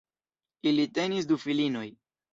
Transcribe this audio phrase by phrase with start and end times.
[0.71, 1.87] Ili tenis du filinoj.